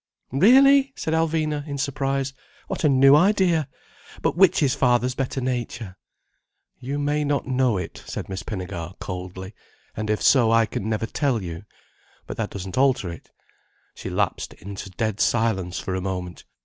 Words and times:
"Really!" 0.33 0.93
said 0.95 1.13
Alvina, 1.13 1.61
in 1.67 1.77
surprise. 1.77 2.33
"What 2.65 2.83
a 2.83 2.89
new 2.89 3.15
idea! 3.15 3.67
But 4.23 4.35
which 4.35 4.63
is 4.63 4.73
father's 4.73 5.13
better 5.13 5.39
nature?" 5.39 5.95
"You 6.79 6.97
may 6.97 7.23
not 7.23 7.45
know 7.45 7.77
it," 7.77 8.01
said 8.07 8.27
Miss 8.27 8.41
Pinnegar 8.41 8.93
coldly, 8.99 9.53
"and 9.95 10.09
if 10.09 10.19
so, 10.19 10.49
I 10.51 10.65
can 10.65 10.89
never 10.89 11.05
tell 11.05 11.43
you. 11.43 11.65
But 12.25 12.35
that 12.37 12.49
doesn't 12.49 12.79
alter 12.79 13.11
it." 13.11 13.29
She 13.93 14.09
lapsed 14.09 14.53
into 14.53 14.89
dead 14.89 15.19
silence 15.19 15.77
for 15.77 15.93
a 15.93 16.01
moment. 16.01 16.45